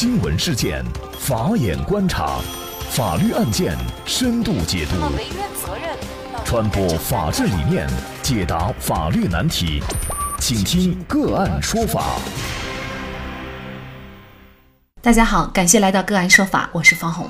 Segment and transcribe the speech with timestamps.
[0.00, 0.84] 新闻事件，
[1.18, 2.38] 法眼观察，
[2.88, 3.76] 法律案件
[4.06, 4.94] 深度解读，
[6.44, 7.84] 传播法治理念，
[8.22, 9.82] 解答法律难题，
[10.38, 12.16] 请听个案说法。
[15.02, 17.28] 大家好，感谢来到个案说法，我是方红。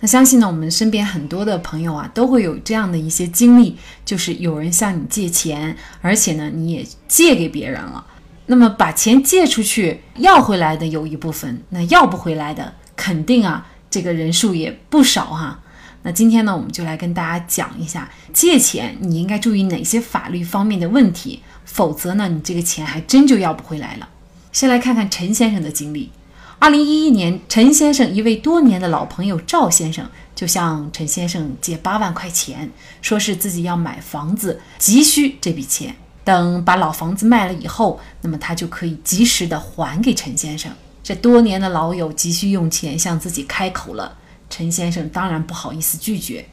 [0.00, 8.04] 那相信呢，我们身边很多的朋友啊，都会有这样的一些经历，就是有人向你借钱，而且呢，你也借给别人了。
[8.46, 15.60] 那么把钱借出去要回来的有一部分，那要不回来的肯定啊，这个人数也不少哈。
[16.02, 24.08] 那今天呢，我们就来跟大家讲一下借钱你应该注意哪些法律方面的问题，否则呢，你这个钱还真就要不回来了。
[24.50, 26.10] 先来看看陈先生的经历。
[26.58, 32.70] 二零一一年，陈先生一位多年的老朋友赵先生就向陈先生借八万块钱，
[33.00, 35.96] 说是自己要买房子，急需这笔钱。
[36.24, 40.70] 等把老房子卖了以后，那么他就可以及时的还给陈先生。
[41.02, 44.16] 这多年的老友急需用钱向自己开口了，
[44.48, 46.44] 陈先生当然不好意思拒绝，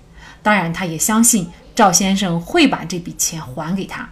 [0.41, 4.09] 当然他也相信赵先生会把这笔钱还给他。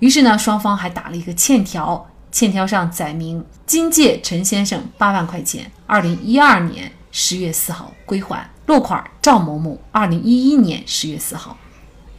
[0.00, 11.56] 于是呢，双方还打了一个欠条，欠条上载明今借陈先生八万块钱，二零一二年十月四号归还，落款赵某某，二零一一年十月四号。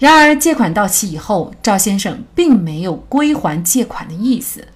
[0.01, 4.67] 然而，借款到期以后，赵先生并没有归还借款的意思。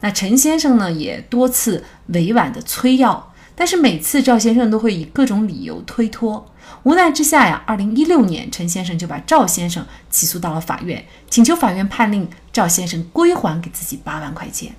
[0.00, 6.52] 那陈先生呢，也多次委婉的催要，但是每次赵先生都会以各种理由推脱。
[6.82, 14.74] 无奈之下呀，二零一六年，陈先生就把赵先生起诉到了法院，请求法院判令赵先生归还给自己八万块钱。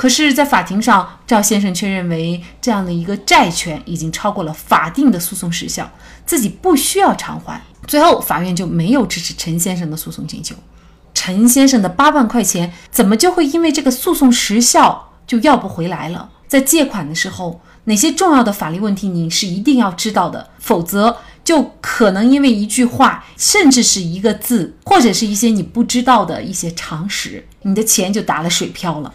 [0.00, 5.90] 可是，在法庭上，赵先生却认为这样的一个债权已经超过了法定的诉讼时效，
[6.24, 7.60] 自己不需要偿还。
[7.86, 10.56] 最后，法院就没有支持陈先生的诉讼请求。
[11.12, 16.30] 陈先生的八万块钱怎么就会因为这个诉讼时效就要不回来了？
[16.48, 21.14] 在借款的时候，哪些重要的法律问题你是一定要知道的，否则
[21.44, 29.12] 就可能因为一句话，甚至是一个字，或者是一些你不知道的一些常识，你的钱就打了水漂了。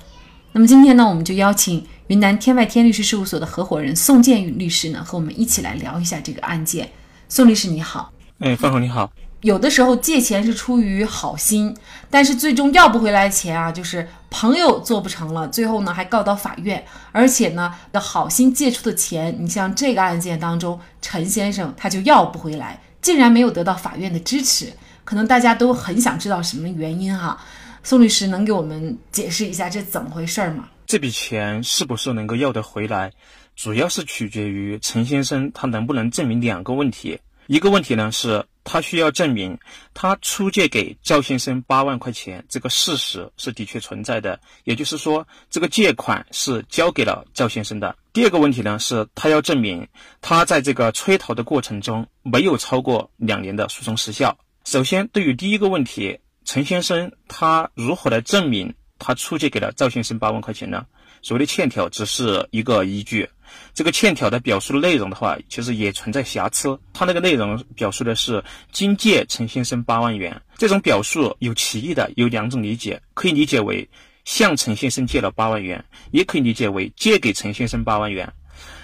[0.58, 6.90] 那么今天呢，我们就邀请云南天外天律师事务所的合伙人宋建宇律师呢，和我们一起来聊一下这个案件。
[7.28, 8.14] 宋律师你好。
[8.40, 9.12] 哎，范总你好。
[9.42, 11.76] 有的时候借钱是出于好心，
[12.10, 16.82] 但是最终要不回来钱啊，就是朋友做不成了，最后呢还告到法院。
[17.12, 24.72] 而且呢，的好心借出的钱，你像这个案件当中，陈先生他就要不回来，竟然没有得到法院的支持，
[25.04, 27.38] 可能大家都很想知道什么原因哈。
[27.86, 30.68] 宋律师能给我们解释一下这怎么回事吗？
[30.88, 33.12] 这笔钱是不是能够要得回来，
[33.56, 37.16] 主要是取决于陈先生他能不能证明两个问题。
[37.46, 39.56] 一个问题呢，是他需要证明
[39.94, 47.96] 他出借给赵先生八万块钱这个事实是的确存在的，也就是说，这个借款是交给了赵先生的。
[48.12, 49.88] 第二个问题呢，是他要证明
[50.22, 54.36] 他在这个催讨的过程中没有超过两年的诉讼时效。
[54.64, 60.86] 首先，对于第一个问题，陈先生他如何来证明他出借给了赵先生八万块钱呢？
[61.22, 63.28] 所谓的欠条只是一个依据。
[63.74, 66.80] 这个欠条的表述的内容的话，其实也存在瑕疵。
[66.94, 73.88] 他那个内容表述的是今借陈先生八万元，这种表述有歧义的，有两种理解，可以理解为
[74.24, 78.32] 向陈先生借了八万元，也可以理解为借给陈先生八万元。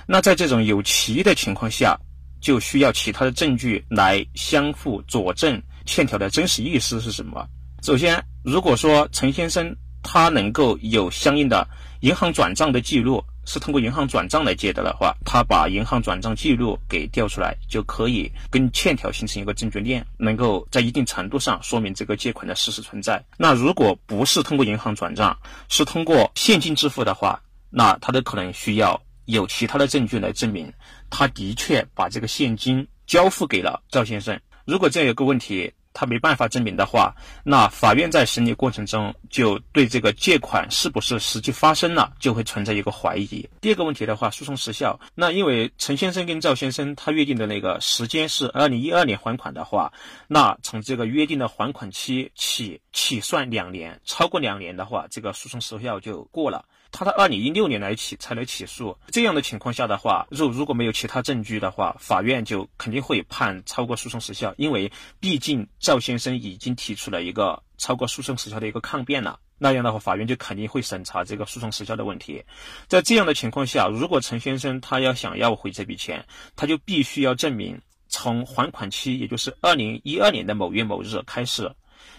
[0.08, 1.98] 那在这种有歧义的情况下，
[2.42, 7.46] 就需要其他的证据来相互佐证欠条的真实意思是什么。
[7.84, 11.68] 首先，如果说陈先生他能够有相应的
[12.00, 13.22] 银行转账的记录。
[13.44, 23.22] 是通过银行转账来借的的话，他把银行转账记录给调出来，就可以跟欠条形成一个证据链，能够在一定程度上说明这个借款的事实存在。
[23.38, 25.35] 那如果不是通过银行转账，
[25.69, 27.41] 是通过现金支付的话，
[27.72, 30.72] 那他都可能需要有其他的证据来证明
[31.09, 34.40] 他的确把这个现金交付给了赵先生。
[34.66, 35.74] 如果这样有个问题。
[35.94, 37.13] 他没办法证明的话，
[37.44, 43.47] 那法院在审理过程中就对这个借款是不是实际发生了，就会存在一个怀疑。
[43.59, 49.92] 第二个问题的话，诉讼时效，那因为陈先生跟赵先生他约定的那个时间是二零一二年还款的话，
[50.27, 56.66] 那从这个约定的还款期起起算两年，超过两年的话，这个诉讼时效就过了。
[56.92, 72.44] 他到二零一六年来起才来起诉，这样的情况下的话，如如果没有其他证据的话，法院就肯定会判超过诉讼时效，因为毕竟赵先生已经提出了一个超过诉讼时效的一个抗辩了，那样的话，法院就肯定会审查这个诉讼时效的问题。
[72.88, 76.26] 在这样的情况下，如果陈先生他要想要回这笔钱，
[76.58, 81.74] 他就必须要证明从还款期，也就是二零一二年的某月某日开始，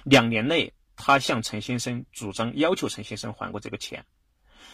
[0.04, 4.02] 两年内他向陈先生主张要求陈先生还过这个钱。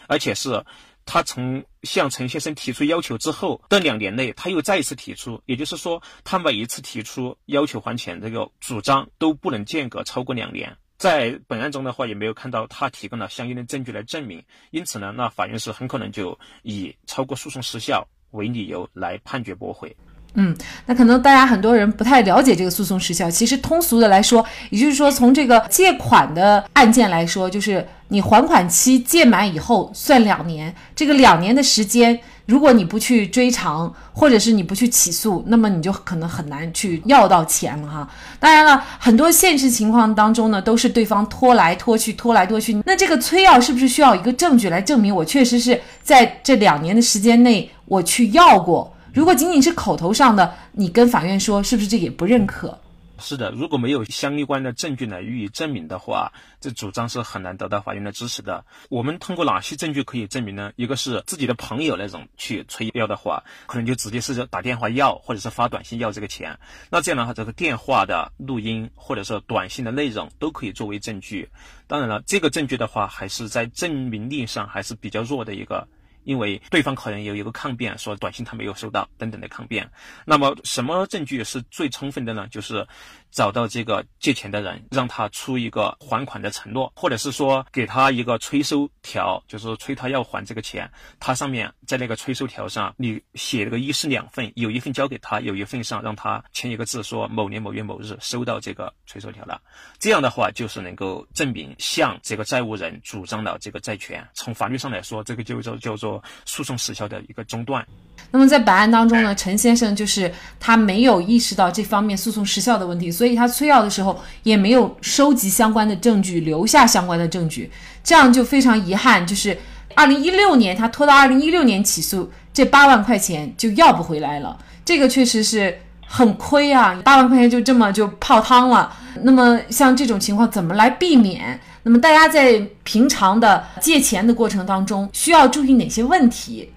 [0.09, 0.65] 而且是
[1.05, 10.75] 他从向陈先生提出要求之后的两年内，他又再一次提出，也就是说，他每一次提出要求还钱这个主张都不能间隔超过两年。
[10.97, 19.95] 在本案中的话，也没有看到他提供了相应的证据来证明，因此呢，那法院是很可能就以超过诉讼时效为理由来判决驳回。
[20.35, 20.55] 嗯，
[20.85, 23.29] 那可能大家很多人不太了解这个诉讼时效。
[23.29, 38.07] 其实通俗的来说，也就是说，从这个借款的案件来说，就是你还款期届满以后算两年，这个两年的时间，如果你不去追偿，或者是你不去起诉，那么你就可能很难去要到钱了哈。
[38.39, 42.79] 当然了，很多现实情况当中呢，都是对方拖来拖去，拖来拖去。
[42.85, 48.93] 那这个催要是不是需要一个证据来证明我确实是在这两年的时间内我去要过？
[49.13, 52.79] 如果仅仅是口头上的，你跟法院说，是不是这也不认可？
[53.21, 58.63] 是的，如果没有相关的证据来予以证明的话，这主张是很难得到法院的支持的。
[58.87, 60.71] 我们通过哪些证据可以证明呢？
[60.77, 66.57] 一个是自己的朋友那种去催要的话，可能就直接是打电话要，或者是发短信要这个钱。
[66.89, 71.49] 那这样的话，这个电话的录音或者是短信的内容都可以作为证据。
[71.87, 75.89] 当然了，这个证据的话，还是在证明力上还是比较弱的一个。
[76.29, 79.89] 因为对方可能有一个抗辩，说短信他没有收到等等的抗辩。
[80.25, 82.47] 那么什么证据是最充分的呢？
[82.51, 82.87] 就是
[83.31, 90.89] 找到这个借钱的人，让他出一个还款的承诺，或者是说给他一个催收条，就是催他要还这个钱。
[91.19, 99.61] 他上面在那个催收条上，你写了个一式两份，有一份交给他，有一份上让他签一个字，说某年某月某日收到这个催收条了。
[99.97, 104.27] 这样的话，就是能够证明向这个债务人主张了这个债权。
[104.33, 106.21] 从法律上来说，这个就叫叫做。
[106.45, 107.85] 诉讼时效的一个中断。
[108.31, 117.69] 那么在本案当中呢，陈先生就是他没有意识到这方面诉讼时效的问题，所以他催要的时候也没有收集相关的证据，留下相关的证据，
[118.01, 119.27] 这样就非常遗憾。
[119.27, 119.57] 就是
[119.93, 125.77] 二零一六年他拖到二零一六年起诉，这八万块钱就要不回来了，这个确实是
[126.07, 128.95] 很亏啊，八万块钱就这么就泡汤了。
[129.23, 131.59] 那么像这种情况怎么来避免？
[131.83, 136.71] 那么大家在平常的借钱的过程当中，需要注意哪些问题？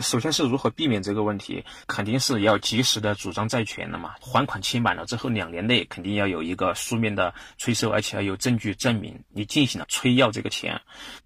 [0.00, 4.14] 首先是如何避免这个问题，肯定是要及时的主张债权的嘛。
[4.20, 10.80] 还款期满了之后，两年内肯定要有一个书面的催收，而且要有证据证明你进行了催要这个钱。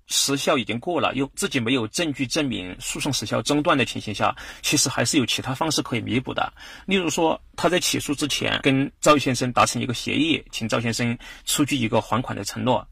[0.06, 6.52] 时效已经过了，又自己没有证据证明诉讼时效中断的情形下，其实还是有其他方式可以弥补的。
[6.87, 12.87] 例如说，他在起诉之前跟赵先生达成一个协议，请赵先生出具一个还款的承诺。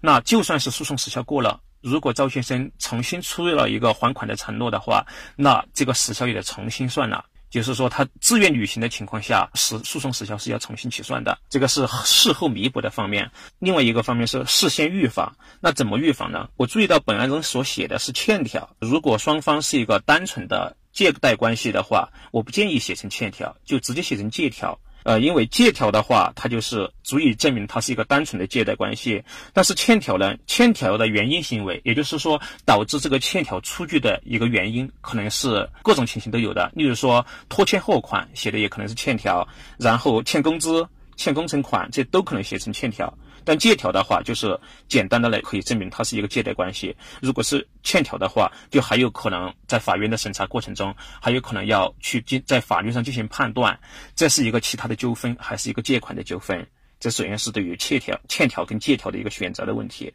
[0.00, 5.04] 那就算是诉讼时效过了，如果赵先生重新出具了一个还款的承诺的话，
[5.36, 7.24] 那这个时效也得重新算了。
[7.50, 11.36] 就是说，他自愿履行的情况下，时诉讼时效是要重新起算的。
[11.50, 13.30] 这个是事后弥补的方面。
[13.58, 15.36] 另外一个方面是事先预防。
[15.60, 16.48] 那怎么预防呢？
[16.56, 18.74] 我注意到本案中所写的是欠条。
[18.78, 24.80] 如果双方是一个单纯的借贷关系的话，我不建议写成欠条，就直接写成借条。
[25.04, 29.22] 呃，因为借条的话，它就是足以证明它是一个单纯的借贷关系。
[29.52, 36.70] 但是欠条呢，欠条的原因行为，也就是说导致这个欠条出具的一个原因，可能是各种情形都有的。
[36.74, 39.46] 例如说拖欠货款写的也可能是欠条，
[39.78, 43.12] 然后欠工资、欠工程款，这都可能写成欠条。
[43.44, 44.58] 但借条的话，就是
[44.88, 46.94] 简单的来可以证明它是一个借贷关系。
[47.20, 53.78] 如果是欠条的话，就还有可能在法院的审查过程中，还有可能要去进在法律上进行判断，
[54.14, 56.66] 这是一个其他的纠纷，还是一个借款的纠纷？
[57.00, 60.12] 这首先是对于欠条、欠条跟借条的一个选择的问题。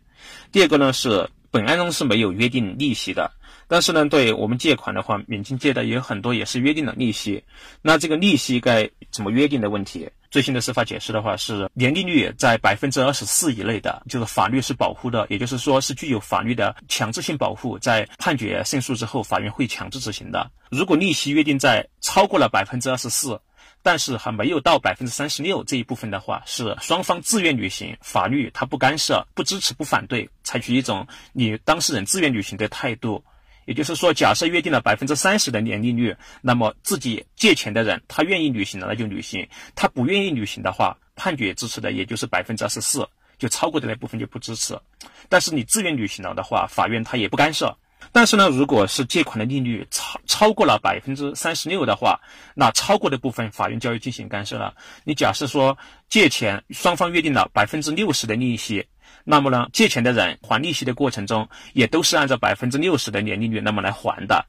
[0.54, 3.30] 第二个呢是本案中是没有约定利息的，
[3.68, 7.44] 但是呢，对我们借款的话，免金借贷也有很多也是约定了利息。
[7.82, 10.10] 那这个利息该怎么约定的问题？
[10.30, 20.52] 最新的司法解释的话是，年利率在百分之二十四以内的，就是法律是保护的，也就是说是具有法律的强制性保护，在判决胜诉之后，法院会强制执行的。
[20.70, 23.40] 如果利息约定在超过了百分之二十四，
[23.82, 33.24] 但是还没有到百分之三十六这一部分的话，是双方自愿履行，法律它不干涉、不支持、不反对，采取一种你当事人自愿履行的态度。
[33.68, 39.46] 也就是说，假设约定了百分之三十的年利率，那么自己借钱的人他愿意履行的那就履行，
[39.76, 43.06] 他不愿意履行的话，判决支持的也就是百分之二十四，
[43.38, 44.80] 就超过的那部分就不支持。
[45.28, 47.78] 但是你自愿履行了的话，法院他也不干涉。
[48.14, 52.22] 但是呢，如果是借款的利率超超过了百分之三十六的话，
[52.56, 54.74] 那超过的部分法院就要进行干涉了。
[55.04, 58.88] 你假设说借钱双方约定了百分之六十的利息。
[59.24, 64.46] 那么呢，借钱的人还利息的过程中，也都是按照百分之六十的年利率那么来还的。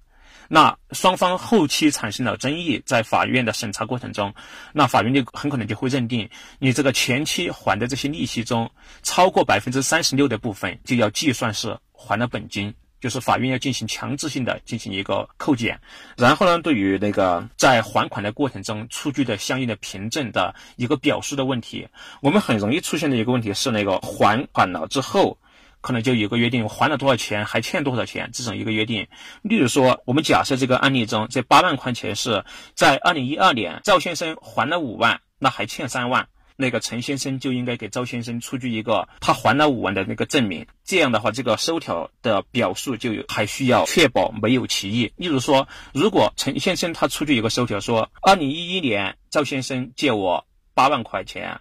[0.50, 4.33] 那双方后期产生了争议，在法院的审查过程中，
[4.73, 8.71] 那法院就很可能就会认定，你这个前期还的这些利息中，
[9.03, 12.73] 超过百分之三十六的部分就要计算是还了本金。
[13.00, 15.81] 就是法院要进行强制性的进行一个扣减。
[16.17, 21.88] 然后呢，对于那个在还款的过程中出具的相应的凭证的一个表述的问题，
[22.21, 25.38] 我们很容易出现的一个问题是那个还款了之后。
[25.81, 29.07] 可能就有个约定，还了多少钱，还欠多少钱，这种一个约定。
[29.43, 36.28] 例如说，我们假设这个案例中，这八万块钱是在二零一二年赵先生还了五万，那还欠三万，
[36.59, 40.67] 那个陈先生就应该给赵先生出具一个他还了五万的那个证明。
[40.85, 45.12] 这样的话，这个收条的表述就有还需要确保没有歧义。
[45.17, 51.61] 例如说，如果陈先生他出具一个收条说，二零一一年赵先生借我八万块钱，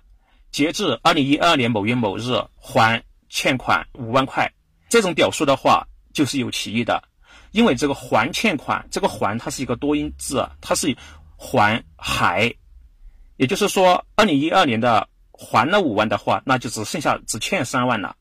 [0.52, 3.02] 截至二零一二年某月某日还。
[3.30, 4.50] 欠款五万块，
[4.88, 7.04] 这种表述的话就是有歧义的，
[7.52, 10.96] 因为这个还欠款，这个还它是一个多音字，它是
[11.36, 12.56] 还还，
[13.38, 18.16] 也就是说，二零一二年的还了五万的话，那就只剩下只欠三万了。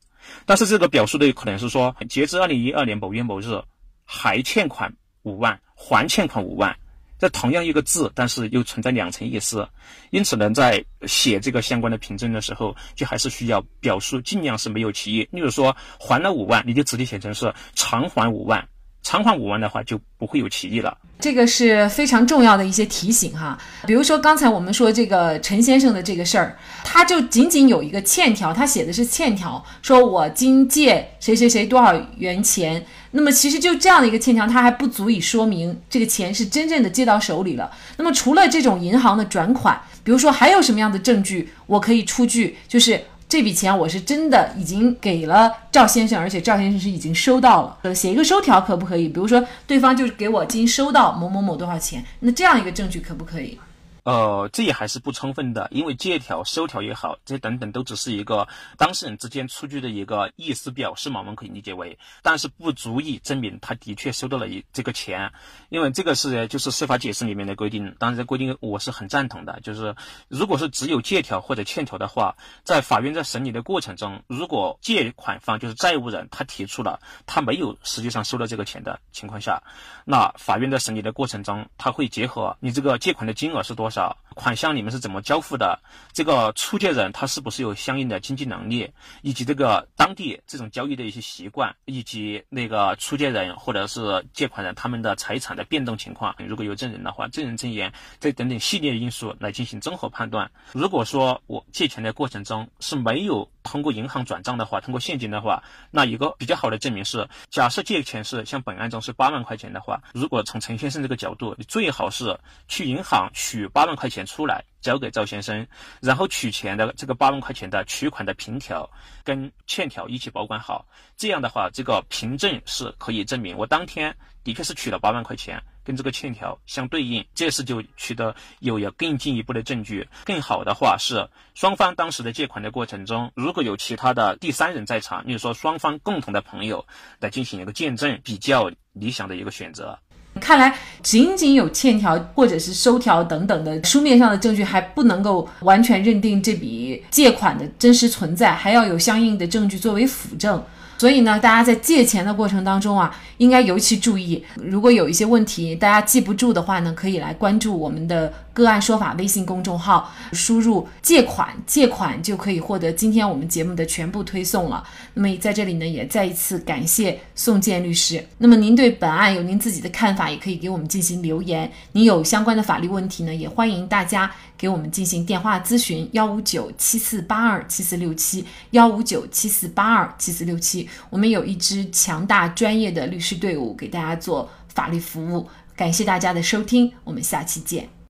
[0.45, 3.61] 但是这个表述的可能是说，截至二零一二年某月某日
[4.05, 4.93] 还欠款
[5.23, 6.77] 五万，还欠款五万。
[7.19, 9.67] 这同样一个字，但是又存在两层意思，
[10.11, 15.27] 因此呢，在写这个相关的凭证的时候，就还是需要表述尽量是没有歧义。
[15.31, 18.69] 例如说，还了五万，你就直接写成是偿还五万，
[19.07, 20.97] 偿还五万的话就不会有歧义了。
[21.17, 23.57] 这个是非常重要的一些提醒哈。
[23.85, 32.85] 比如说刚才我们说这个陈先生的这个事儿，他就仅仅有一个欠条，他写的是欠条，说我今借谁谁谁多少元钱。
[33.11, 37.71] 那么其实就这样的一个欠条，它还不足以说明这个钱是真正的借到手里了。
[37.95, 42.57] 那么除了这种银行的转款，比如说还有什么样的证据我可以出具？
[42.67, 47.77] 就是这笔钱我是真的已经给了赵先生，而且赵先生是已经收到了。
[47.81, 49.09] 呃，写一个收条可不可以？
[49.09, 53.59] 比如说对方就是给我今收到某某某多少钱，那这样一个证据可不可以？
[54.07, 58.47] 呃，这也还是不充分的，因为借条、收条也好，这等等都只是一个
[58.77, 65.33] 当事人之间出具的一个意思表示嘛，我们可以理解为，但是不足以证明他的确收到了一这个钱，
[65.67, 69.93] 因为这个是就是司法解释里面的规定，当然这规定我是很赞同的，就是
[70.29, 79.61] 如果是只有借条或者欠条的话，在法院在审理的过程中，如果借款方就是债务人他提出了他没有实际上收到这个钱的情况下，
[80.05, 83.96] 那法院在审理的过程中，他会结合你这个借款的金额是多少。
[84.35, 85.79] 款项你们是怎么交付的？
[86.13, 96.35] 这个出借人他是不是有相应的经济能力，以及这个当地这种交易的一些习惯，以及那个出借人或者是借款人他们的财产的变动情况？
[96.37, 100.49] 如果有证人的话，证人证言这等等系列因素来进行综合判断。
[100.71, 115.67] 如果说我借钱的过程中是没有通过银行转账的话，通过现金的话，那一个比较好的证明是，假设借钱是像本案中是八万块钱的话，如果从陈先生这个角度，你最好是去银行取八万块钱出来交给赵先生，
[116.01, 118.89] 然后取钱的这个八万块钱的取款的凭条
[119.23, 120.87] 跟欠条一起保管好。
[121.15, 130.05] 这样的话，这个凭证是可以证明我当天的确是取了八万块钱，跟这个欠条相对应，这时就取得有有更进一步的证据。
[130.25, 136.85] 更好的话是双方当时的借款的过程中，如果有其他的第三人在场，例如说双方共同的朋友
[137.21, 139.97] 来进行一个见证，比较理想的一个选择。
[140.41, 150.61] 看来，仅仅有欠条或者是收条等等的书面上的证据，还不能够完全认定这笔借款的真实存在，还要有相应的证据作为辅证。
[150.97, 154.43] 所以呢，大家在借钱的过程当中啊，应该尤其注意。
[154.55, 164.83] 如果有一些问题大家记不住的话呢，可以来关注我们的“个案说法”微信公众号，输入“借款”，借款就可以获得今天我们节目的全部推送了。
[165.13, 168.25] 那么在这里呢，也再一次感谢宋建律师。
[168.39, 171.71] 那么您对本案有您自己的看法，也可以给我们进行留言。
[171.91, 180.89] 您有相关的法律问题呢，也欢迎大家给我们进行电话咨询：幺五九七四八二七四六七，幺五九七四八二七四六七。
[181.09, 187.96] 我们有一支强大专业的律师队伍给大家做法律服务，感谢大家的收听，我们下期见。